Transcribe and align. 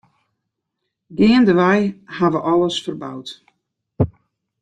Geandewei 1.15 1.81
ha 2.15 2.27
we 2.31 2.39
alles 2.51 2.77
ferboud. 2.85 3.27